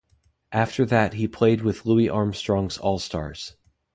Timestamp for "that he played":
0.87-1.61